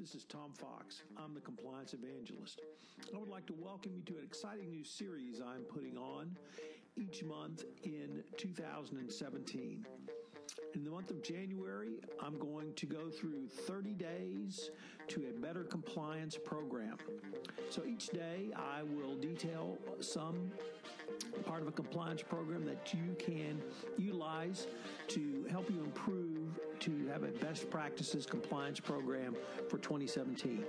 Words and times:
This 0.00 0.14
is 0.14 0.24
Tom 0.24 0.52
Fox. 0.54 1.02
I'm 1.16 1.34
the 1.34 1.40
Compliance 1.40 1.92
Evangelist. 1.92 2.60
I 3.12 3.18
would 3.18 3.28
like 3.28 3.46
to 3.46 3.54
welcome 3.58 3.90
you 3.96 4.02
to 4.02 4.18
an 4.18 4.24
exciting 4.24 4.70
new 4.70 4.84
series 4.84 5.40
I'm 5.40 5.62
putting 5.62 5.98
on 5.98 6.36
each 6.96 7.24
month 7.24 7.64
in 7.82 8.22
2017. 8.36 9.84
In 10.74 10.84
the 10.84 10.90
month 10.90 11.10
of 11.10 11.20
January, 11.20 11.98
I'm 12.22 12.38
going 12.38 12.74
to 12.74 12.86
go 12.86 13.10
through 13.10 13.48
30 13.48 13.94
days 13.94 14.70
to 15.08 15.24
a 15.26 15.40
better 15.40 15.64
compliance 15.64 16.38
program. 16.38 16.96
So 17.68 17.82
each 17.84 18.06
day, 18.08 18.52
I 18.54 18.84
will 18.84 19.16
detail 19.16 19.78
some 19.98 20.52
part 21.44 21.62
of 21.62 21.66
a 21.66 21.72
compliance 21.72 22.22
program 22.22 22.64
that 22.66 22.94
you 22.94 23.16
can 23.18 23.60
utilize 23.96 24.68
to 25.08 25.44
help 25.50 25.68
you 25.70 25.82
improve 25.82 26.37
to 26.80 27.08
have 27.12 27.22
a 27.22 27.28
best 27.44 27.70
practices 27.70 28.26
compliance 28.26 28.80
program 28.80 29.36
for 29.68 29.78
2017. 29.78 30.64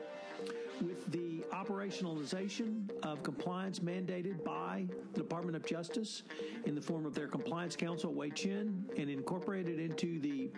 With 0.82 1.12
the 1.12 1.44
operationalization 1.52 2.90
of 3.04 3.22
compliance 3.22 3.80
mandated 3.80 4.44
by 4.44 4.86
the 5.14 5.20
Department 5.20 5.58
of 5.58 5.66
Justice 5.66 6.24
in 6.66 6.74
the 6.74 6.82
form 6.82 7.06
of 7.06 7.14
their 7.14 7.28
compliance 7.28 7.76
Counsel, 7.76 8.14
Hui 8.14 8.30
Chen, 8.30 8.86
and 8.98 9.10
incorporated 9.10 9.80
into 9.80 10.20
the 10.20 10.50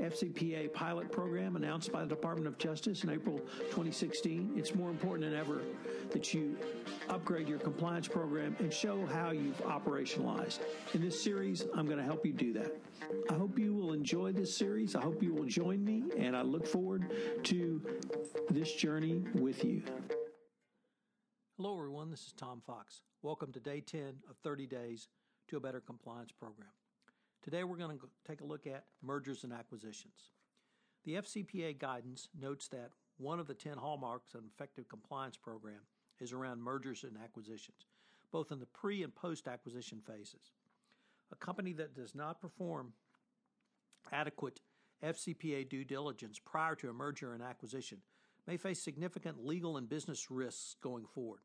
FCPA 0.00 0.72
pilot 0.72 1.10
program 1.10 1.56
announced 1.56 1.90
by 1.90 2.02
the 2.02 2.08
Department 2.08 2.46
of 2.46 2.58
Justice 2.58 3.02
in 3.02 3.10
April 3.10 3.38
2016, 3.70 4.52
it's 4.56 4.74
more 4.74 4.90
important 4.90 5.28
than 5.28 5.38
ever 5.38 5.62
that 6.12 6.32
you 6.32 6.56
upgrade 7.08 7.48
your 7.48 7.58
compliance 7.58 8.06
program 8.06 8.54
and 8.60 8.72
show 8.72 9.04
how 9.06 9.30
you've 9.30 9.60
operationalized. 9.64 10.60
In 10.94 11.00
this 11.00 11.20
series, 11.20 11.66
I'm 11.74 11.86
going 11.86 11.98
to 11.98 12.04
help 12.04 12.24
you 12.24 12.32
do 12.32 12.52
that. 12.54 12.76
I 13.28 13.34
hope 13.34 13.58
you 13.58 13.74
will 13.74 13.92
enjoy 13.92 14.32
this 14.32 14.54
series. 14.56 14.94
I 14.94 15.00
hope 15.00 15.22
you 15.22 15.34
will 15.34 15.44
join 15.44 15.84
me, 15.84 16.04
and 16.16 16.36
I 16.36 16.42
look 16.42 16.66
forward 16.66 17.10
to 17.44 17.80
this 18.50 18.72
journey 18.74 19.22
with 19.40 19.64
you. 19.64 19.82
Hello, 21.56 21.74
everyone. 21.74 22.10
This 22.10 22.26
is 22.26 22.34
Tom 22.36 22.60
Fox. 22.66 23.00
Welcome 23.22 23.52
to 23.52 23.60
day 23.60 23.80
10 23.80 24.02
of 24.28 24.36
30 24.44 24.66
Days 24.66 25.08
to 25.48 25.56
a 25.56 25.60
Better 25.60 25.80
Compliance 25.80 26.30
Program. 26.30 26.68
Today, 27.42 27.64
we're 27.64 27.78
going 27.78 27.98
to 27.98 28.08
take 28.28 28.42
a 28.42 28.46
look 28.46 28.66
at 28.66 28.84
mergers 29.02 29.44
and 29.44 29.52
acquisitions. 29.52 30.32
The 31.04 31.14
FCPA 31.14 31.78
guidance 31.78 32.28
notes 32.38 32.68
that 32.68 32.90
one 33.16 33.40
of 33.40 33.46
the 33.46 33.54
10 33.54 33.78
hallmarks 33.78 34.34
of 34.34 34.40
an 34.40 34.50
effective 34.54 34.88
compliance 34.90 35.38
program 35.38 35.80
is 36.20 36.34
around 36.34 36.60
mergers 36.60 37.02
and 37.02 37.16
acquisitions, 37.16 37.86
both 38.30 38.52
in 38.52 38.60
the 38.60 38.66
pre 38.66 39.02
and 39.02 39.14
post 39.14 39.48
acquisition 39.48 40.02
phases. 40.06 40.52
A 41.32 41.36
company 41.36 41.72
that 41.74 41.94
does 41.94 42.14
not 42.14 42.42
perform 42.42 42.92
adequate 44.12 44.60
FCPA 45.02 45.66
due 45.66 45.84
diligence 45.84 46.38
prior 46.38 46.74
to 46.74 46.90
a 46.90 46.92
merger 46.92 47.32
and 47.32 47.42
acquisition 47.42 48.02
may 48.50 48.56
face 48.56 48.82
significant 48.82 49.46
legal 49.46 49.76
and 49.76 49.88
business 49.88 50.28
risks 50.28 50.74
going 50.82 51.06
forward. 51.06 51.38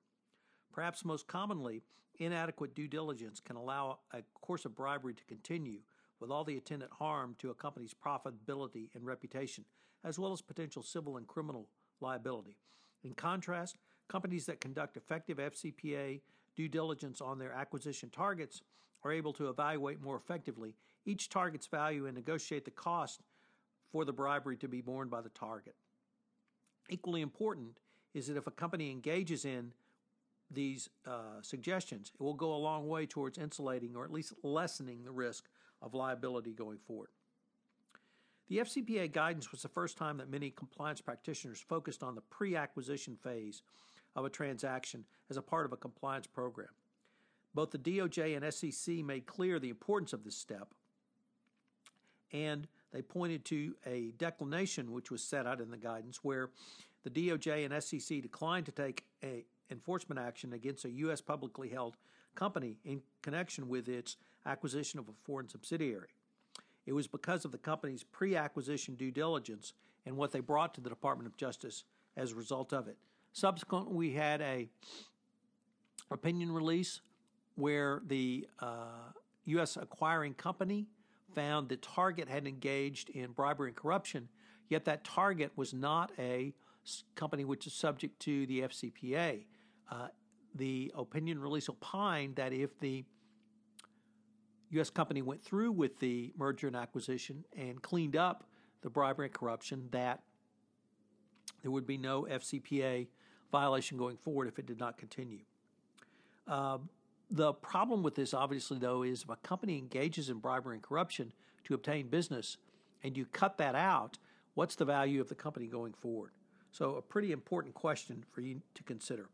Perhaps 0.73 1.06
most 1.06 1.28
commonly, 1.28 1.84
inadequate 2.17 2.73
due 2.73 2.88
diligence 2.88 3.39
can 3.39 3.56
allow 3.56 4.00
a 4.11 4.23
course 4.42 4.66
of 4.66 4.75
bribery 4.75 5.14
to 5.14 5.23
continue 5.26 5.81
with 6.20 6.31
all 6.31 6.44
the 6.44 6.58
attendant 6.58 6.92
harm 6.94 7.36
to 7.38 7.52
a 7.52 7.53
company's 7.53 7.94
profitability 7.94 8.89
and 8.95 9.06
reputation, 9.06 9.66
as 10.03 10.17
well 10.17 10.33
as 10.33 10.42
potential 10.42 10.81
civil 10.81 11.17
and 11.17 11.28
criminal 11.28 11.70
liability. 12.02 12.58
In 13.03 13.14
contrast, 13.14 13.78
companies 14.09 14.48
that 14.48 14.59
conduct 14.59 14.98
effective 14.98 15.38
FCPA 15.38 16.22
due 16.56 16.67
diligence 16.67 17.22
on 17.22 17.38
their 17.38 17.53
acquisition 17.53 18.09
targets 18.09 18.64
are 19.03 19.11
able 19.11 19.33
to 19.33 19.50
evaluate 19.50 20.02
more 20.02 20.16
effectively 20.17 20.73
each 21.06 21.30
target's 21.30 21.67
value 21.67 22.08
and 22.08 22.16
negotiate 22.16 22.66
the 22.66 22.72
cost 22.72 23.22
for 23.92 24.05
the 24.05 24.14
bribery 24.14 24.58
to 24.58 24.67
be 24.67 24.82
borne 24.82 25.08
by 25.08 25.22
the 25.22 25.30
target. 25.30 25.76
Equally 26.90 27.22
important 27.22 27.78
is 28.14 28.28
that 28.28 28.38
if 28.38 28.48
a 28.48 28.52
company 28.52 28.92
engages 28.92 29.46
in 29.46 29.73
these 30.52 30.90
uh, 31.08 31.42
suggestions, 31.42 32.12
it 32.14 32.23
will 32.23 32.34
go 32.34 32.54
a 32.54 32.58
long 32.58 32.88
way 32.88 33.06
towards 33.06 33.38
insulating 33.38 33.96
or 33.96 34.06
at 34.06 34.12
least 34.12 34.34
lessening 34.44 35.04
the 35.04 35.12
risk 35.12 35.46
of 35.82 35.94
liability 35.94 36.54
going 36.54 36.78
forward. 36.78 37.10
The 38.48 38.58
FCPA 38.58 39.12
guidance 39.12 39.52
was 39.52 39.64
the 39.64 39.70
first 39.70 39.98
time 39.98 40.18
that 40.18 40.30
many 40.30 40.52
compliance 40.52 41.02
practitioners 41.02 41.60
focused 41.60 42.04
on 42.04 42.14
the 42.14 42.22
pre 42.22 42.56
acquisition 42.56 43.16
phase 43.16 43.64
of 44.16 44.23
a 44.23 44.30
transaction 44.30 45.06
as 45.30 45.38
a 45.38 45.42
part 45.42 45.66
of 45.66 45.73
a 45.73 45.78
compliance 45.78 46.28
program. 46.28 46.70
Both 47.56 47.72
the 47.72 47.80
DOJ 47.80 48.36
and 48.36 48.54
SEC 48.54 49.04
made 49.04 49.26
clear 49.26 49.60
the 49.60 49.70
importance 49.70 50.14
of 50.14 50.23
this 50.23 50.38
step, 50.38 50.73
and 52.32 52.67
they 52.95 53.02
pointed 53.02 53.44
to 53.44 53.76
a 53.86 54.14
declination 54.17 54.94
which 54.94 55.11
was 55.11 55.22
set 55.22 55.45
out 55.45 55.60
in 55.60 55.70
the 55.70 55.76
guidance 55.76 56.20
where 56.23 56.50
the 57.04 57.10
DOJ 57.10 57.66
and 57.66 57.83
SEC 57.83 58.22
declined 58.22 58.66
to 58.67 58.72
take 58.72 59.04
a 59.22 59.44
enforcement 59.70 60.17
action 60.17 60.54
against 60.54 60.86
a 60.86 60.89
U.S. 60.92 61.20
publicly 61.20 61.67
held 61.67 61.98
company 62.36 62.78
in 62.86 63.02
connection 63.22 63.67
with 63.67 63.89
its 63.89 64.16
acquisition 64.45 64.98
of 64.98 65.10
a 65.10 65.11
foreign 65.26 65.50
subsidiary. 65.50 66.08
It 66.86 66.94
was 66.94 67.05
because 67.05 67.44
of 67.44 67.52
the 67.52 67.58
company's 67.58 68.04
pre 68.04 68.38
acquisition 68.38 68.95
due 68.95 69.11
diligence 69.11 69.73
and 70.05 70.16
what 70.16 70.32
they 70.32 70.39
brought 70.39 70.73
to 70.76 70.82
the 70.82 70.89
Department 70.89 71.28
of 71.28 71.36
Justice 71.36 71.84
as 72.16 72.32
a 72.32 72.36
result 72.36 72.72
of 72.72 72.88
it. 72.88 72.95
Subsequently, 73.34 73.94
we 73.94 74.14
had 74.14 74.39
a 74.39 74.70
opinion 76.11 76.50
release 76.50 77.02
where 77.55 78.02
the 78.08 78.48
uh, 78.60 79.11
U.S. 79.48 79.76
acquiring 79.76 80.34
company 80.34 80.88
found 81.36 81.70
that 81.70 81.82
Target 81.82 82.30
had 82.30 82.48
engaged 82.48 83.10
in 83.10 83.32
bribery 83.32 83.70
and 83.70 83.76
corruption, 83.76 84.30
yet 84.70 84.86
that 84.86 85.04
Target 85.04 85.52
was 85.56 85.73
not 85.73 86.12
a 86.18 86.54
company 87.16 87.46
which 87.46 87.68
is 87.68 87.73
subject 87.73 88.20
to 88.22 88.46
the 88.48 88.62
FCPA. 88.62 89.46
Uh, 89.92 90.08
the 90.56 90.92
opinion 90.96 91.40
release 91.40 91.70
opined 91.70 92.38
that 92.38 92.54
if 92.54 92.80
the 92.80 93.04
U.S. 94.72 94.90
company 94.90 95.22
went 95.22 95.44
through 95.44 95.72
with 95.72 96.00
the 96.00 96.34
merger 96.38 96.68
and 96.68 96.76
acquisition 96.76 97.44
and 97.56 97.82
cleaned 97.82 98.16
up 98.16 98.46
the 98.82 98.90
bribery 98.90 99.28
and 99.28 99.34
corruption, 99.34 99.90
that 99.92 100.22
there 101.62 101.72
would 101.72 101.86
be 101.86 101.98
no 101.98 102.23
FCPA 102.30 103.08
violation 103.52 103.98
going 103.98 104.17
forward 104.17 104.48
if 104.48 104.60
it 104.60 104.66
did 104.66 104.80
not 104.80 104.98
continue. 104.98 105.40
Uh, 106.48 106.78
the 107.30 107.53
problem 107.53 108.03
with 108.03 108.15
this, 108.15 108.33
obviously, 108.33 108.77
though, 108.77 109.03
is 109.03 109.23
if 109.23 109.30
a 109.30 109.36
company 109.37 109.77
engages 109.77 110.30
in 110.30 110.39
bribery 110.39 110.75
and 110.75 110.83
corruption 110.83 111.33
to 111.65 111.73
obtain 111.73 112.08
business 112.08 112.58
and 113.03 113.17
you 113.17 113.25
cut 113.25 113.58
that 113.58 113.75
out, 113.75 114.17
what's 114.53 114.75
the 114.75 114.86
value 114.86 115.21
of 115.21 115.30
the 115.30 115.36
company 115.36 115.67
going 115.67 115.93
forward? 115.93 116.31
So, 116.71 116.95
a 116.95 117.02
pretty 117.02 117.31
important 117.31 117.73
question 117.73 118.23
for 118.31 118.41
you 118.41 118.61
to 118.73 118.83
consider. 118.83 119.30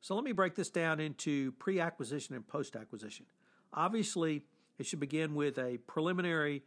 So, 0.00 0.14
let 0.14 0.24
me 0.24 0.32
break 0.32 0.54
this 0.54 0.70
down 0.70 1.00
into 1.00 1.52
pre 1.52 1.80
acquisition 1.80 2.34
and 2.34 2.46
post 2.46 2.76
acquisition. 2.76 3.26
Obviously, 3.72 4.42
it 4.78 4.86
should 4.86 5.00
begin 5.00 5.34
with 5.34 5.58
a 5.58 5.78
preliminary 5.86 6.62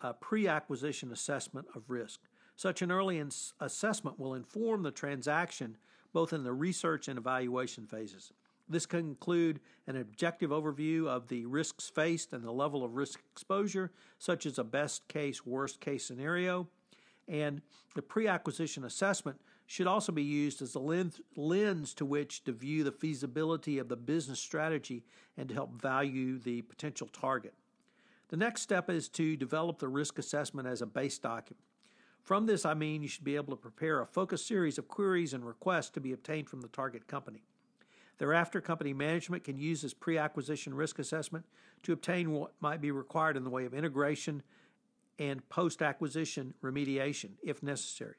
uh, 0.00 0.12
pre 0.14 0.48
acquisition 0.48 1.12
assessment 1.12 1.66
of 1.74 1.82
risk. 1.88 2.20
Such 2.56 2.82
an 2.82 2.92
early 2.92 3.18
ins- 3.18 3.54
assessment 3.60 4.18
will 4.18 4.34
inform 4.34 4.82
the 4.82 4.90
transaction 4.90 5.76
both 6.12 6.32
in 6.32 6.44
the 6.44 6.52
research 6.52 7.08
and 7.08 7.18
evaluation 7.18 7.86
phases. 7.86 8.32
This 8.70 8.86
can 8.86 9.00
include 9.00 9.58
an 9.88 9.96
objective 9.96 10.50
overview 10.50 11.08
of 11.08 11.26
the 11.26 11.44
risks 11.44 11.90
faced 11.90 12.32
and 12.32 12.44
the 12.44 12.52
level 12.52 12.84
of 12.84 12.94
risk 12.94 13.20
exposure, 13.32 13.90
such 14.18 14.46
as 14.46 14.58
a 14.58 14.64
best 14.64 15.08
case, 15.08 15.44
worst 15.44 15.80
case 15.80 16.06
scenario. 16.06 16.68
And 17.26 17.62
the 17.96 18.02
pre 18.02 18.28
acquisition 18.28 18.84
assessment 18.84 19.40
should 19.66 19.88
also 19.88 20.12
be 20.12 20.22
used 20.22 20.62
as 20.62 20.76
a 20.76 20.78
lens, 20.78 21.20
lens 21.36 21.94
to 21.94 22.04
which 22.04 22.44
to 22.44 22.52
view 22.52 22.84
the 22.84 22.92
feasibility 22.92 23.78
of 23.78 23.88
the 23.88 23.96
business 23.96 24.38
strategy 24.38 25.04
and 25.36 25.48
to 25.48 25.54
help 25.54 25.80
value 25.80 26.38
the 26.38 26.62
potential 26.62 27.08
target. 27.12 27.54
The 28.28 28.36
next 28.36 28.62
step 28.62 28.88
is 28.88 29.08
to 29.10 29.36
develop 29.36 29.80
the 29.80 29.88
risk 29.88 30.16
assessment 30.18 30.68
as 30.68 30.80
a 30.80 30.86
base 30.86 31.18
document. 31.18 31.64
From 32.22 32.46
this, 32.46 32.64
I 32.64 32.74
mean 32.74 33.02
you 33.02 33.08
should 33.08 33.24
be 33.24 33.34
able 33.34 33.56
to 33.56 33.60
prepare 33.60 34.00
a 34.00 34.06
focused 34.06 34.46
series 34.46 34.78
of 34.78 34.86
queries 34.86 35.34
and 35.34 35.44
requests 35.44 35.90
to 35.90 36.00
be 36.00 36.12
obtained 36.12 36.48
from 36.48 36.60
the 36.60 36.68
target 36.68 37.08
company. 37.08 37.42
Thereafter, 38.20 38.60
company 38.60 38.92
management 38.92 39.44
can 39.44 39.58
use 39.58 39.80
this 39.80 39.94
pre 39.94 40.18
acquisition 40.18 40.74
risk 40.74 40.98
assessment 40.98 41.46
to 41.84 41.94
obtain 41.94 42.32
what 42.32 42.52
might 42.60 42.82
be 42.82 42.90
required 42.90 43.34
in 43.34 43.44
the 43.44 43.50
way 43.50 43.64
of 43.64 43.72
integration 43.72 44.42
and 45.18 45.46
post 45.48 45.80
acquisition 45.80 46.52
remediation 46.62 47.30
if 47.42 47.62
necessary. 47.62 48.16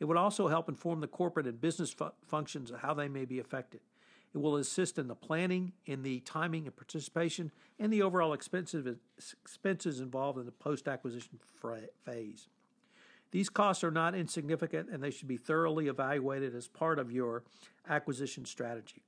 It 0.00 0.04
would 0.04 0.18
also 0.18 0.48
help 0.48 0.68
inform 0.68 1.00
the 1.00 1.06
corporate 1.06 1.46
and 1.46 1.58
business 1.58 1.90
fu- 1.90 2.10
functions 2.26 2.70
of 2.70 2.80
how 2.80 2.92
they 2.92 3.08
may 3.08 3.24
be 3.24 3.38
affected. 3.38 3.80
It 4.34 4.38
will 4.38 4.56
assist 4.56 4.98
in 4.98 5.08
the 5.08 5.14
planning, 5.14 5.72
in 5.86 6.02
the 6.02 6.20
timing 6.20 6.66
and 6.66 6.76
participation, 6.76 7.50
and 7.78 7.90
the 7.90 8.02
overall 8.02 8.34
expenses, 8.34 8.98
expenses 9.16 9.98
involved 9.98 10.38
in 10.38 10.44
the 10.44 10.52
post 10.52 10.86
acquisition 10.86 11.40
phase. 12.04 12.48
These 13.30 13.48
costs 13.48 13.82
are 13.82 13.90
not 13.90 14.14
insignificant 14.14 14.90
and 14.90 15.02
they 15.02 15.10
should 15.10 15.26
be 15.26 15.38
thoroughly 15.38 15.88
evaluated 15.88 16.54
as 16.54 16.68
part 16.68 16.98
of 16.98 17.10
your 17.10 17.44
acquisition 17.88 18.44
strategy. 18.44 19.04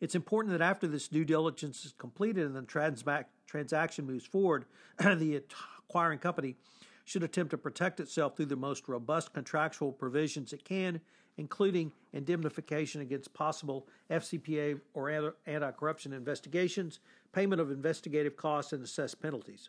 It's 0.00 0.14
important 0.14 0.52
that 0.52 0.64
after 0.64 0.86
this 0.86 1.08
due 1.08 1.24
diligence 1.24 1.84
is 1.84 1.94
completed 1.96 2.46
and 2.46 2.54
the 2.54 3.24
transaction 3.46 4.06
moves 4.06 4.26
forward, 4.26 4.66
the 4.98 5.42
acquiring 5.88 6.18
company 6.18 6.56
should 7.04 7.22
attempt 7.22 7.50
to 7.50 7.58
protect 7.58 8.00
itself 8.00 8.36
through 8.36 8.46
the 8.46 8.56
most 8.56 8.88
robust 8.88 9.32
contractual 9.32 9.92
provisions 9.92 10.52
it 10.52 10.64
can, 10.64 11.00
including 11.36 11.92
indemnification 12.12 13.00
against 13.00 13.34
possible 13.34 13.86
FCPA 14.10 14.80
or 14.94 15.34
anti 15.46 15.70
corruption 15.72 16.12
investigations, 16.12 17.00
payment 17.32 17.60
of 17.60 17.70
investigative 17.70 18.36
costs, 18.36 18.72
and 18.72 18.82
assessed 18.82 19.20
penalties. 19.20 19.68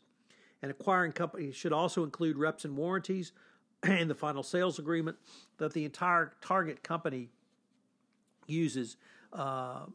An 0.62 0.70
acquiring 0.70 1.12
company 1.12 1.52
should 1.52 1.74
also 1.74 2.04
include 2.04 2.38
reps 2.38 2.66
and 2.66 2.76
warranties 2.76 3.34
in 3.84 4.08
the 4.08 4.16
final 4.16 4.44
sales 4.44 4.80
agreement 4.80 5.18
that 5.58 5.74
the 5.74 5.86
entire 5.86 6.34
target 6.42 6.84
company 6.84 7.30
uses. 8.48 8.98
Uh, 9.34 9.86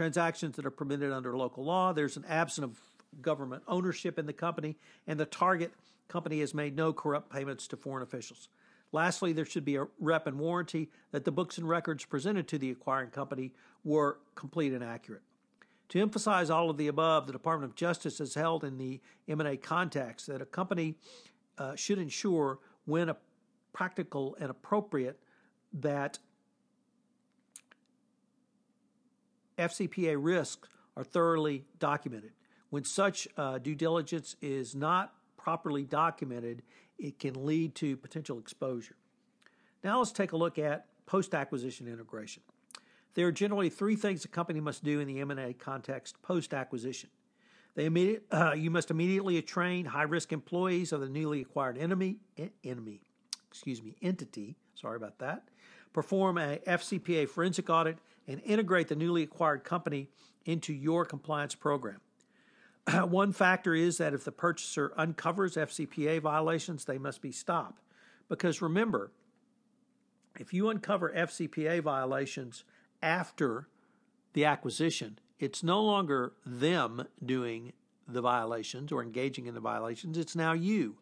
transactions 0.00 0.56
that 0.56 0.64
are 0.64 0.70
permitted 0.70 1.12
under 1.12 1.36
local 1.36 1.62
law. 1.62 1.92
There's 1.92 2.16
an 2.16 2.24
absence 2.26 2.64
of 2.64 3.20
government 3.20 3.62
ownership 3.68 4.18
in 4.18 4.24
the 4.24 4.32
company, 4.32 4.78
and 5.06 5.20
the 5.20 5.26
target 5.26 5.72
company 6.08 6.40
has 6.40 6.54
made 6.54 6.74
no 6.74 6.94
corrupt 6.94 7.30
payments 7.30 7.68
to 7.68 7.76
foreign 7.76 8.02
officials. 8.02 8.48
Lastly, 8.92 9.34
there 9.34 9.44
should 9.44 9.66
be 9.66 9.76
a 9.76 9.88
rep 9.98 10.26
and 10.26 10.38
warranty 10.38 10.88
that 11.10 11.26
the 11.26 11.30
books 11.30 11.58
and 11.58 11.68
records 11.68 12.06
presented 12.06 12.48
to 12.48 12.56
the 12.56 12.70
acquiring 12.70 13.10
company 13.10 13.52
were 13.84 14.16
complete 14.36 14.72
and 14.72 14.82
accurate. 14.82 15.20
To 15.90 16.00
emphasize 16.00 16.48
all 16.48 16.70
of 16.70 16.78
the 16.78 16.88
above, 16.88 17.26
the 17.26 17.34
Department 17.34 17.70
of 17.70 17.76
Justice 17.76 18.20
has 18.20 18.32
held 18.32 18.64
in 18.64 18.78
the 18.78 19.02
M&A 19.28 19.58
context 19.58 20.28
that 20.28 20.40
a 20.40 20.46
company 20.46 20.94
uh, 21.58 21.76
should 21.76 21.98
ensure, 21.98 22.58
when 22.86 23.10
a 23.10 23.18
practical 23.74 24.34
and 24.40 24.50
appropriate, 24.50 25.20
that 25.74 26.18
FCPA 29.60 30.16
risks 30.18 30.68
are 30.96 31.04
thoroughly 31.04 31.64
documented. 31.78 32.32
When 32.70 32.84
such 32.84 33.28
uh, 33.36 33.58
due 33.58 33.74
diligence 33.74 34.36
is 34.40 34.74
not 34.74 35.12
properly 35.36 35.84
documented, 35.84 36.62
it 36.98 37.18
can 37.18 37.44
lead 37.44 37.74
to 37.76 37.96
potential 37.96 38.38
exposure. 38.38 38.96
Now 39.82 39.98
let's 39.98 40.12
take 40.12 40.32
a 40.32 40.36
look 40.36 40.58
at 40.58 40.86
post-acquisition 41.06 41.88
integration. 41.88 42.42
There 43.14 43.26
are 43.26 43.32
generally 43.32 43.70
three 43.70 43.96
things 43.96 44.24
a 44.24 44.28
company 44.28 44.60
must 44.60 44.84
do 44.84 45.00
in 45.00 45.08
the 45.08 45.20
M&A 45.20 45.52
context 45.54 46.20
post-acquisition. 46.22 47.10
They 47.74 47.86
immediate, 47.86 48.24
uh, 48.30 48.52
you 48.56 48.70
must 48.70 48.90
immediately 48.90 49.40
train 49.42 49.84
high-risk 49.84 50.32
employees 50.32 50.92
of 50.92 51.00
the 51.00 51.08
newly 51.08 51.40
acquired 51.40 51.76
enemy, 51.76 52.18
enemy, 52.64 53.00
excuse 53.50 53.82
me, 53.82 53.96
entity. 54.00 54.56
Sorry 54.74 54.96
about 54.96 55.18
that. 55.18 55.44
Perform 55.92 56.38
a 56.38 56.58
FCPA 56.58 57.28
forensic 57.28 57.68
audit 57.68 57.98
and 58.30 58.40
integrate 58.44 58.86
the 58.86 58.94
newly 58.94 59.24
acquired 59.24 59.64
company 59.64 60.08
into 60.44 60.72
your 60.72 61.04
compliance 61.04 61.56
program. 61.56 62.00
One 63.08 63.32
factor 63.32 63.74
is 63.74 63.98
that 63.98 64.14
if 64.14 64.24
the 64.24 64.32
purchaser 64.32 64.92
uncovers 64.96 65.56
FCPA 65.56 66.22
violations, 66.22 66.84
they 66.84 66.96
must 66.96 67.20
be 67.20 67.32
stopped. 67.32 67.82
Because 68.28 68.62
remember, 68.62 69.10
if 70.38 70.54
you 70.54 70.70
uncover 70.70 71.12
FCPA 71.12 71.82
violations 71.82 72.62
after 73.02 73.66
the 74.32 74.44
acquisition, 74.44 75.18
it's 75.40 75.64
no 75.64 75.82
longer 75.82 76.32
them 76.46 77.06
doing 77.24 77.72
the 78.06 78.20
violations 78.20 78.92
or 78.92 79.02
engaging 79.02 79.46
in 79.46 79.54
the 79.54 79.60
violations, 79.60 80.16
it's 80.16 80.36
now 80.36 80.52
you. 80.52 80.96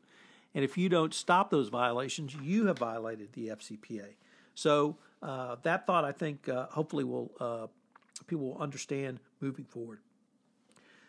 And 0.54 0.64
if 0.64 0.78
you 0.78 0.88
don't 0.88 1.12
stop 1.12 1.50
those 1.50 1.68
violations, 1.68 2.34
you 2.34 2.66
have 2.66 2.78
violated 2.78 3.34
the 3.34 3.48
FCPA. 3.48 4.14
So 4.54 4.96
uh, 5.22 5.56
that 5.62 5.86
thought, 5.86 6.04
I 6.04 6.12
think, 6.12 6.48
uh, 6.48 6.66
hopefully 6.66 7.04
will 7.04 7.30
uh, 7.40 7.66
people 8.26 8.46
will 8.46 8.58
understand 8.58 9.20
moving 9.40 9.64
forward. 9.64 10.00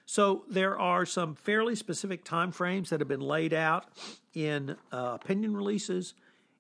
So 0.06 0.44
there 0.50 0.80
are 0.80 1.06
some 1.06 1.36
fairly 1.36 1.76
specific 1.76 2.26
timeframes 2.26 2.90
that 2.90 3.00
have 3.00 3.08
been 3.08 3.20
laid 3.20 3.54
out 3.54 3.86
in 4.34 4.76
uh, 4.92 5.18
opinion 5.22 5.56
releases, 5.56 6.16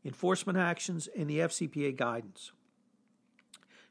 enforcement 0.05 0.57
actions, 0.57 1.09
and 1.17 1.27
the 1.27 1.39
FCPA 1.39 1.95
guidance. 1.95 2.51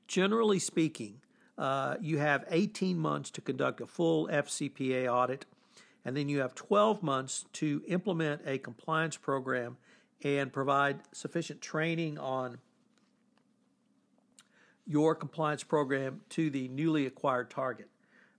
Generally 0.06 0.60
speaking, 0.60 1.20
uh, 1.58 1.96
you 2.00 2.18
have 2.18 2.44
18 2.50 2.98
months 2.98 3.30
to 3.32 3.40
conduct 3.40 3.80
a 3.80 3.86
full 3.86 4.28
FCPA 4.28 5.12
audit, 5.12 5.44
and 6.04 6.16
then 6.16 6.28
you 6.28 6.38
have 6.38 6.54
12 6.54 7.02
months 7.02 7.44
to 7.54 7.82
implement 7.88 8.42
a 8.46 8.58
compliance 8.58 9.16
program 9.16 9.76
and 10.22 10.52
provide 10.52 11.00
sufficient 11.12 11.60
training 11.60 12.16
on 12.16 12.58
your 14.88 15.14
compliance 15.14 15.62
program 15.62 16.22
to 16.30 16.50
the 16.50 16.66
newly 16.68 17.06
acquired 17.06 17.50
target. 17.50 17.88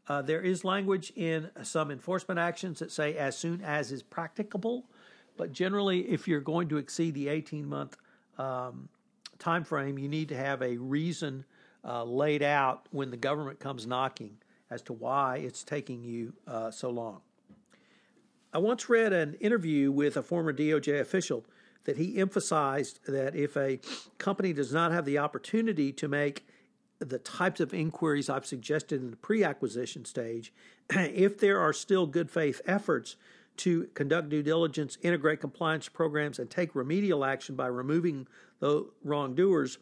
Uh, 0.08 0.24
there 0.24 0.42
is 0.42 0.64
language 0.64 1.14
in 1.16 1.52
some 1.62 1.92
enforcement 1.92 2.40
actions 2.40 2.80
that 2.80 2.92
say 2.92 3.16
as 3.16 3.38
soon 3.38 3.62
as 3.62 3.92
is 3.92 4.02
practicable, 4.02 4.86
but 5.38 5.54
generally, 5.54 6.02
if 6.10 6.28
you're 6.28 6.42
going 6.42 6.68
to 6.68 6.78
exceed 6.78 7.14
the 7.14 7.30
18 7.30 7.68
month 7.68 7.96
um, 8.40 8.90
time 9.38 9.64
frame, 9.64 10.00
you 10.00 10.10
need 10.10 10.28
to 10.30 10.36
have 10.36 10.64
a 10.64 10.78
reason 10.78 11.46
uh, 11.86 12.04
laid 12.04 12.42
out 12.42 12.88
when 12.92 13.12
the 13.12 13.18
government 13.18 13.60
comes 13.60 13.86
knocking 13.86 14.36
as 14.72 14.82
to 14.82 14.94
why 14.94 15.38
it's 15.38 15.64
taking 15.64 16.04
you 16.04 16.34
uh, 16.48 16.72
so 16.72 16.90
long. 16.90 17.22
I 18.52 18.58
once 18.58 18.90
read 18.90 19.14
an 19.14 19.36
interview 19.36 19.92
with 19.92 20.18
a 20.18 20.24
former 20.24 20.52
DOJ 20.52 21.00
official 21.00 21.46
that 21.86 21.98
he 21.98 22.18
emphasized 22.18 23.00
that 23.08 23.36
if 23.36 23.56
a 23.56 23.80
company 24.18 24.54
does 24.54 24.74
not 24.74 24.92
have 24.92 25.06
the 25.06 25.18
opportunity 25.18 25.92
to 25.94 26.08
make 26.08 26.46
the 27.00 27.20
types 27.20 27.60
of 27.60 27.74
inquiries 27.74 28.30
I've 28.30 28.46
suggested 28.46 29.02
in 29.02 29.12
the 29.12 29.18
pre 29.18 29.44
acquisition 29.44 30.06
stage, 30.06 30.54
if 30.90 31.40
there 31.40 31.60
are 31.60 31.74
still 31.74 32.06
good 32.06 32.30
faith 32.30 32.62
efforts 32.66 33.16
to 33.58 33.90
conduct 33.94 34.30
due 34.30 34.44
diligence, 34.44 34.98
integrate 35.02 35.42
compliance 35.42 35.90
programs, 35.90 36.40
and 36.40 36.50
take 36.50 36.76
remedial 36.76 37.26
action 37.26 37.56
by 37.56 37.68
removing 37.68 38.28
the 38.60 38.86
wrongdoers, 39.04 39.78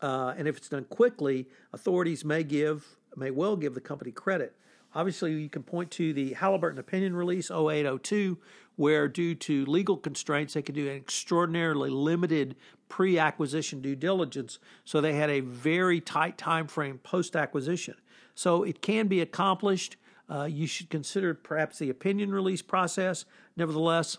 uh, 0.00 0.34
and 0.36 0.48
if 0.48 0.56
it's 0.56 0.68
done 0.68 0.84
quickly, 0.84 1.46
authorities 1.72 2.24
may 2.24 2.42
give 2.42 2.96
may 3.16 3.30
well 3.30 3.56
give 3.56 3.74
the 3.74 3.80
company 3.80 4.12
credit. 4.12 4.54
Obviously, 4.98 5.32
you 5.32 5.48
can 5.48 5.62
point 5.62 5.92
to 5.92 6.12
the 6.12 6.32
Halliburton 6.32 6.80
opinion 6.80 7.14
release 7.14 7.52
0802, 7.52 8.36
where 8.74 9.06
due 9.06 9.36
to 9.36 9.64
legal 9.66 9.96
constraints, 9.96 10.54
they 10.54 10.62
could 10.62 10.74
do 10.74 10.88
an 10.88 10.96
extraordinarily 10.96 11.88
limited 11.88 12.56
pre-acquisition 12.88 13.80
due 13.80 13.94
diligence. 13.94 14.58
So 14.84 15.00
they 15.00 15.12
had 15.12 15.30
a 15.30 15.38
very 15.38 16.00
tight 16.00 16.36
time 16.36 16.66
frame 16.66 16.98
post-acquisition. 16.98 17.94
So 18.34 18.64
it 18.64 18.82
can 18.82 19.06
be 19.06 19.20
accomplished. 19.20 19.98
Uh, 20.28 20.48
you 20.50 20.66
should 20.66 20.90
consider 20.90 21.32
perhaps 21.32 21.78
the 21.78 21.90
opinion 21.90 22.32
release 22.32 22.60
process. 22.60 23.24
Nevertheless, 23.56 24.18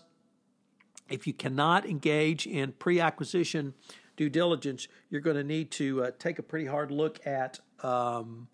if 1.10 1.26
you 1.26 1.34
cannot 1.34 1.84
engage 1.84 2.46
in 2.46 2.72
pre-acquisition 2.72 3.74
due 4.16 4.30
diligence, 4.30 4.88
you're 5.10 5.20
going 5.20 5.36
to 5.36 5.44
need 5.44 5.70
to 5.72 6.04
uh, 6.04 6.10
take 6.18 6.38
a 6.38 6.42
pretty 6.42 6.64
hard 6.64 6.90
look 6.90 7.20
at 7.26 7.60
um, 7.82 8.48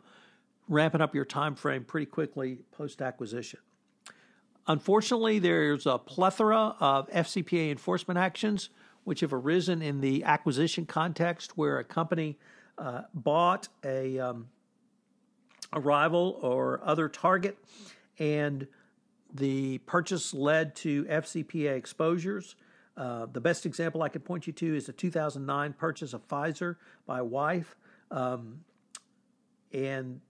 ramping 0.68 1.00
up 1.00 1.14
your 1.14 1.24
time 1.24 1.54
frame 1.54 1.84
pretty 1.84 2.06
quickly 2.06 2.58
post-acquisition. 2.72 3.60
Unfortunately, 4.66 5.38
there's 5.38 5.86
a 5.86 5.98
plethora 5.98 6.74
of 6.80 7.08
FCPA 7.10 7.70
enforcement 7.70 8.18
actions 8.18 8.70
which 9.04 9.20
have 9.20 9.32
arisen 9.32 9.80
in 9.82 10.00
the 10.00 10.24
acquisition 10.24 10.84
context 10.84 11.56
where 11.56 11.78
a 11.78 11.84
company 11.84 12.36
uh, 12.78 13.02
bought 13.14 13.68
a, 13.84 14.18
um, 14.18 14.48
a 15.72 15.78
rival 15.78 16.38
or 16.42 16.80
other 16.82 17.08
target 17.08 17.56
and 18.18 18.66
the 19.32 19.78
purchase 19.78 20.34
led 20.34 20.74
to 20.74 21.04
FCPA 21.04 21.76
exposures. 21.76 22.56
Uh, 22.96 23.26
the 23.32 23.40
best 23.40 23.66
example 23.66 24.02
I 24.02 24.08
could 24.08 24.24
point 24.24 24.46
you 24.46 24.52
to 24.54 24.76
is 24.76 24.86
the 24.86 24.92
2009 24.92 25.74
purchase 25.74 26.12
of 26.12 26.26
Pfizer 26.26 26.76
by 27.06 27.22
Wyeth. 27.22 27.76
Um, 28.10 28.64
and 29.72 30.20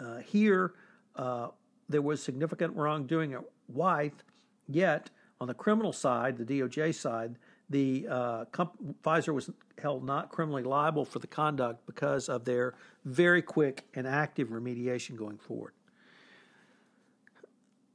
uh, 0.00 0.18
here, 0.18 0.74
uh, 1.16 1.48
there 1.88 2.02
was 2.02 2.22
significant 2.22 2.74
wrongdoing 2.76 3.34
at 3.34 3.42
Wyeth, 3.68 4.22
yet 4.68 5.10
on 5.40 5.48
the 5.48 5.54
criminal 5.54 5.92
side, 5.92 6.36
the 6.36 6.44
DOJ 6.44 6.94
side, 6.94 7.36
the 7.68 8.06
uh, 8.10 8.44
comp- 8.46 8.76
Pfizer 9.02 9.32
was 9.32 9.50
held 9.80 10.04
not 10.04 10.30
criminally 10.30 10.62
liable 10.62 11.04
for 11.04 11.18
the 11.18 11.26
conduct 11.26 11.86
because 11.86 12.28
of 12.28 12.44
their 12.44 12.74
very 13.04 13.42
quick 13.42 13.86
and 13.94 14.06
active 14.06 14.48
remediation 14.48 15.16
going 15.16 15.38
forward. 15.38 15.72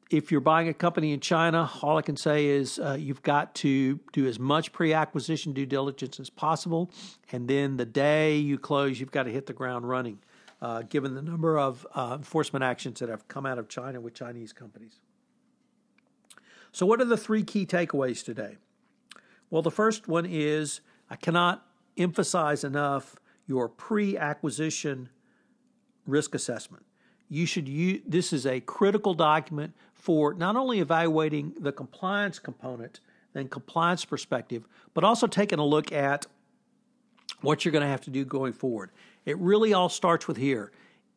If 0.09 0.31
you're 0.31 0.41
buying 0.41 0.69
a 0.69 0.73
company 0.73 1.13
in 1.13 1.19
China, 1.19 1.69
all 1.81 1.97
I 1.97 2.01
can 2.03 2.15
say 2.15 2.45
is 2.45 2.79
uh, 2.79 2.95
you've 2.97 3.23
got 3.23 3.53
to 3.55 3.99
do 4.13 4.27
as 4.27 4.39
much 4.39 4.71
pre 4.71 4.93
acquisition 4.93 5.51
due 5.51 5.65
diligence 5.65 6.19
as 6.19 6.29
possible. 6.29 6.91
And 7.31 7.47
then 7.47 7.75
the 7.77 7.85
day 7.85 8.37
you 8.37 8.57
close, 8.59 8.99
you've 8.99 9.11
got 9.11 9.23
to 9.23 9.31
hit 9.31 9.47
the 9.47 9.53
ground 9.53 9.89
running 9.89 10.19
uh, 10.61 10.83
given 10.83 11.13
the 11.15 11.21
number 11.21 11.57
of 11.57 11.85
uh, 11.95 12.15
enforcement 12.17 12.63
actions 12.63 12.99
that 12.99 13.09
have 13.09 13.27
come 13.27 13.45
out 13.45 13.57
of 13.57 13.67
China 13.67 13.99
with 13.99 14.13
Chinese 14.13 14.53
companies. 14.53 14.99
So, 16.71 16.85
what 16.85 16.99
are 17.01 17.05
the 17.05 17.17
three 17.17 17.43
key 17.43 17.65
takeaways 17.65 18.23
today? 18.23 18.57
Well, 19.49 19.61
the 19.61 19.71
first 19.71 20.07
one 20.07 20.25
is 20.25 20.81
I 21.09 21.15
cannot 21.15 21.65
emphasize 21.97 22.63
enough 22.63 23.15
your 23.47 23.69
pre 23.69 24.17
acquisition 24.17 25.09
risk 26.05 26.35
assessment. 26.35 26.85
you 27.29 27.45
should 27.45 27.67
use 27.67 28.01
this 28.05 28.31
is 28.31 28.45
a 28.45 28.59
critical 28.59 29.13
document 29.13 29.73
for 29.93 30.33
not 30.33 30.55
only 30.55 30.79
evaluating 30.79 31.53
the 31.59 31.71
compliance 31.71 32.37
component 32.37 32.99
and 33.33 33.49
compliance 33.49 34.05
perspective, 34.05 34.67
but 34.93 35.03
also 35.03 35.27
taking 35.27 35.59
a 35.59 35.65
look 35.65 35.91
at 35.91 36.25
what 37.41 37.65
you're 37.65 37.71
going 37.71 37.81
to 37.81 37.87
have 37.87 38.01
to 38.01 38.09
do 38.09 38.23
going 38.23 38.53
forward. 38.53 38.91
It 39.25 39.37
really 39.39 39.73
all 39.73 39.89
starts 39.89 40.27
with 40.27 40.37
here 40.37 40.71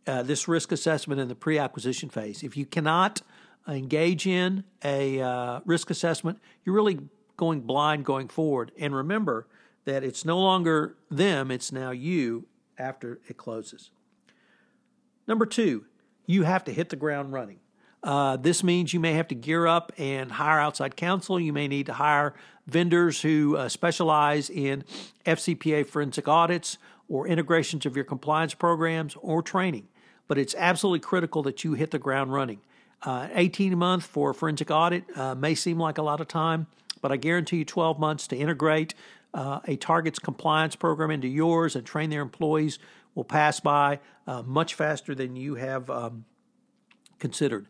uh, 0.06 0.22
this 0.22 0.48
risk 0.48 0.72
assessment 0.72 1.20
in 1.20 1.28
the 1.28 1.34
pre 1.34 1.58
acquisition 1.58 2.08
phase. 2.08 2.42
If 2.42 2.56
you 2.56 2.66
cannot 2.66 3.20
engage 3.68 4.26
in 4.26 4.64
a 4.82 5.20
uh, 5.20 5.60
risk 5.66 5.90
assessment, 5.90 6.38
you're 6.64 6.74
really 6.74 6.98
going 7.36 7.60
blind 7.60 8.04
going 8.04 8.28
forward. 8.28 8.72
And 8.78 8.94
remember 8.94 9.46
that 9.84 10.02
it's 10.02 10.24
no 10.24 10.38
longer 10.38 10.96
them, 11.10 11.50
it's 11.50 11.70
now 11.70 11.90
you 11.90 12.46
after 12.78 13.20
it 13.28 13.36
closes. 13.36 13.90
Number 15.26 15.44
two, 15.44 15.84
you 16.26 16.44
have 16.44 16.64
to 16.64 16.72
hit 16.72 16.88
the 16.88 16.96
ground 16.96 17.32
running. 17.32 17.60
Uh, 18.02 18.36
this 18.36 18.62
means 18.62 18.94
you 18.94 19.00
may 19.00 19.14
have 19.14 19.28
to 19.28 19.34
gear 19.34 19.66
up 19.66 19.92
and 19.98 20.30
hire 20.30 20.60
outside 20.60 20.96
counsel. 20.96 21.40
You 21.40 21.52
may 21.52 21.68
need 21.68 21.86
to 21.86 21.92
hire 21.92 22.34
vendors 22.66 23.20
who 23.20 23.56
uh, 23.56 23.68
specialize 23.68 24.50
in 24.50 24.84
FCPA 25.26 25.86
forensic 25.86 26.28
audits 26.28 26.78
or 27.08 27.26
integrations 27.26 27.86
of 27.86 27.96
your 27.96 28.04
compliance 28.04 28.54
programs 28.54 29.16
or 29.20 29.42
training. 29.42 29.88
But 30.26 30.38
it's 30.38 30.54
absolutely 30.56 31.00
critical 31.00 31.42
that 31.44 31.64
you 31.64 31.74
hit 31.74 31.90
the 31.90 31.98
ground 31.98 32.32
running. 32.32 32.60
Uh, 33.02 33.28
18 33.32 33.78
months 33.78 34.06
for 34.06 34.30
a 34.30 34.34
forensic 34.34 34.70
audit 34.70 35.04
uh, 35.16 35.34
may 35.34 35.54
seem 35.54 35.78
like 35.78 35.98
a 35.98 36.02
lot 36.02 36.20
of 36.20 36.28
time, 36.28 36.66
but 37.00 37.12
I 37.12 37.16
guarantee 37.16 37.58
you 37.58 37.64
12 37.64 37.98
months 37.98 38.26
to 38.28 38.36
integrate 38.36 38.94
uh, 39.34 39.60
a 39.66 39.76
target's 39.76 40.18
compliance 40.18 40.74
program 40.74 41.10
into 41.10 41.28
yours 41.28 41.76
and 41.76 41.86
train 41.86 42.10
their 42.10 42.22
employees 42.22 42.78
will 43.14 43.24
pass 43.24 43.60
by 43.60 44.00
uh, 44.26 44.42
much 44.42 44.74
faster 44.74 45.14
than 45.14 45.36
you 45.36 45.54
have 45.54 45.88
um, 45.90 46.24
considered. 47.18 47.66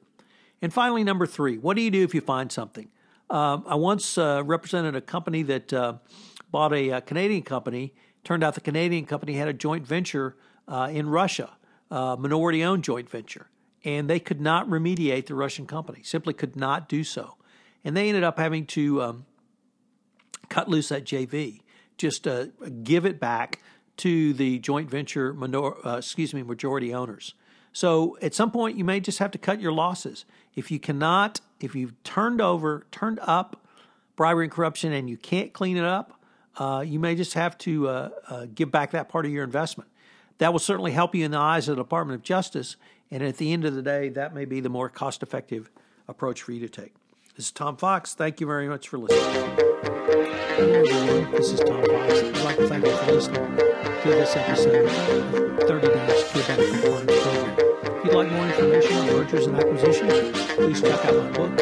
And 0.60 0.72
finally, 0.72 1.04
number 1.04 1.26
three, 1.26 1.58
what 1.58 1.76
do 1.76 1.82
you 1.82 1.90
do 1.90 2.02
if 2.02 2.14
you 2.14 2.20
find 2.20 2.50
something? 2.50 2.88
Uh, 3.30 3.58
I 3.66 3.74
once 3.74 4.16
uh, 4.16 4.42
represented 4.44 4.96
a 4.96 5.00
company 5.00 5.42
that 5.44 5.72
uh, 5.72 5.94
bought 6.50 6.72
a, 6.72 6.90
a, 6.90 7.00
Canadian 7.00 7.42
company. 7.42 7.92
Turned 8.24 8.44
out 8.44 8.54
the 8.54 8.60
Canadian 8.60 9.06
company 9.06 9.34
had 9.34 9.48
a 9.48 9.52
joint 9.52 9.86
venture 9.86 10.36
uh, 10.66 10.88
in 10.90 11.08
Russia, 11.08 11.56
a 11.90 12.16
minority 12.18 12.62
owned 12.62 12.84
joint 12.84 13.08
venture, 13.08 13.48
and 13.84 14.08
they 14.08 14.20
could 14.20 14.40
not 14.40 14.68
remediate 14.68 15.26
the 15.26 15.34
Russian 15.34 15.66
company, 15.66 16.02
simply 16.02 16.34
could 16.34 16.56
not 16.56 16.88
do 16.88 17.04
so. 17.04 17.36
And 17.84 17.96
they 17.96 18.08
ended 18.08 18.24
up 18.24 18.38
having 18.38 18.66
to 18.66 19.02
um, 19.02 19.26
cut 20.48 20.68
loose 20.68 20.88
that 20.88 21.04
JV, 21.04 21.60
just 21.96 22.26
uh, 22.26 22.46
give 22.82 23.06
it 23.06 23.18
back 23.18 23.60
to 23.98 24.32
the 24.32 24.58
joint 24.58 24.90
venture 24.90 25.32
minor, 25.32 25.72
excuse 25.96 26.34
me 26.34 26.42
majority 26.42 26.94
owners. 26.94 27.34
So 27.72 28.16
at 28.22 28.34
some 28.34 28.50
point, 28.50 28.76
you 28.76 28.84
may 28.84 29.00
just 29.00 29.18
have 29.18 29.30
to 29.32 29.38
cut 29.38 29.60
your 29.60 29.72
losses. 29.72 30.24
If 30.54 30.70
you 30.70 30.80
cannot, 30.80 31.40
if 31.60 31.74
you've 31.74 32.02
turned 32.02 32.40
over, 32.40 32.86
turned 32.90 33.20
up 33.22 33.64
bribery 34.16 34.46
and 34.46 34.52
corruption 34.52 34.92
and 34.92 35.08
you 35.08 35.16
can't 35.16 35.52
clean 35.52 35.76
it 35.76 35.84
up, 35.84 36.17
uh, 36.58 36.82
you 36.86 36.98
may 36.98 37.14
just 37.14 37.34
have 37.34 37.56
to 37.58 37.88
uh, 37.88 38.10
uh, 38.28 38.46
give 38.54 38.70
back 38.70 38.90
that 38.90 39.08
part 39.08 39.24
of 39.24 39.32
your 39.32 39.44
investment. 39.44 39.88
That 40.38 40.52
will 40.52 40.60
certainly 40.60 40.92
help 40.92 41.14
you 41.14 41.24
in 41.24 41.30
the 41.30 41.38
eyes 41.38 41.68
of 41.68 41.76
the 41.76 41.82
Department 41.82 42.16
of 42.16 42.22
Justice. 42.22 42.76
And 43.10 43.22
at 43.22 43.38
the 43.38 43.52
end 43.52 43.64
of 43.64 43.74
the 43.74 43.82
day, 43.82 44.08
that 44.10 44.34
may 44.34 44.44
be 44.44 44.60
the 44.60 44.68
more 44.68 44.88
cost 44.88 45.22
effective 45.22 45.70
approach 46.06 46.42
for 46.42 46.52
you 46.52 46.60
to 46.60 46.68
take. 46.68 46.94
This 47.36 47.46
is 47.46 47.52
Tom 47.52 47.76
Fox. 47.76 48.14
Thank 48.14 48.40
you 48.40 48.46
very 48.46 48.68
much 48.68 48.88
for 48.88 48.98
listening. 48.98 49.56
Hello, 50.56 50.82
everyone. 50.84 51.32
This 51.32 51.52
is 51.52 51.60
Tom 51.60 51.84
Fox. 51.84 52.12
I'd 52.14 52.44
like 52.44 52.56
to 52.56 52.68
thank 52.68 52.84
you 52.84 52.96
for 52.96 53.12
listening 53.12 53.56
to 53.56 54.08
this 54.10 54.36
episode 54.36 54.86
of 54.86 55.68
30 55.68 55.88
Days 55.88 56.30
to 56.30 56.44
a 56.44 56.46
Better 56.46 56.68
Compliance 56.68 57.22
Program 57.22 57.68
you'd 58.08 58.14
like 58.14 58.32
more 58.32 58.46
information 58.46 58.96
on 58.96 59.06
mergers 59.06 59.46
and 59.46 59.56
acquisitions, 59.56 60.46
please 60.54 60.80
check 60.80 61.04
out 61.04 61.14
my 61.14 61.30
book, 61.32 61.56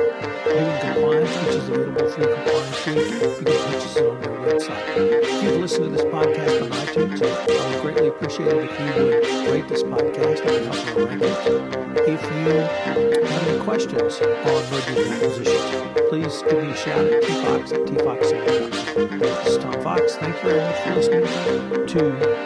Doing 0.44 0.80
Compliance, 0.80 1.36
which 1.36 1.54
is 1.56 1.68
available 1.68 2.10
through 2.10 2.34
Compliance 2.34 2.86
Week. 2.86 2.96
You 2.96 3.44
can 3.44 3.44
purchase 3.44 3.96
it 3.96 4.06
on 4.06 4.35
website. 4.46 5.22
If 5.24 5.42
you've 5.42 5.60
listened 5.60 5.84
to 5.84 5.90
this 5.90 6.04
podcast 6.06 6.62
on 6.62 6.70
iTunes, 6.70 7.20
I 7.22 7.70
would 7.70 7.82
greatly 7.82 8.08
appreciate 8.08 8.48
it 8.48 8.70
if 8.70 8.80
you 8.80 9.04
would 9.04 9.50
rate 9.52 9.68
this 9.68 9.82
podcast. 9.82 10.44
Would 10.44 10.62
help 10.64 10.86
our 10.86 11.06
rankings. 11.06 12.06
If 12.06 12.22
you 12.22 12.52
have 12.54 13.48
any 13.48 13.58
questions 13.64 14.20
on 14.20 14.70
mergers 14.70 14.98
and 14.98 15.14
acquisitions, 15.14 16.00
please 16.08 16.42
give 16.42 16.62
me 16.62 16.70
a 16.70 16.76
shout 16.76 17.04
at 17.04 17.22
tfox 17.24 17.72
at 17.72 17.80
tfox.com. 17.88 19.18
This 19.18 19.46
is 19.48 19.58
Tom 19.58 19.82
Fox. 19.82 20.14
Thank 20.14 20.36
you 20.36 20.50
very 20.50 20.60
much 20.60 20.76
for 20.80 20.94
listening 20.94 21.86
to 21.86 22.36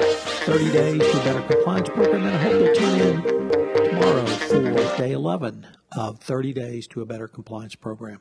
30 0.47 0.73
Days 0.73 1.03
to 1.03 1.21
a 1.21 1.25
Better 1.25 1.43
Compliance 1.43 1.89
Program, 1.91 2.25
and 2.25 2.35
I 2.35 2.39
hope 2.39 2.53
you'll 2.53 2.75
tune 2.75 3.01
in 3.01 3.23
tomorrow 3.91 4.27
for 4.27 4.97
day 4.97 5.13
11 5.13 5.67
of 5.93 6.19
30 6.19 6.53
Days 6.55 6.87
to 6.89 7.03
a 7.03 7.07
Better 7.07 7.29
Compliance 7.29 7.75
Program. 7.75 8.21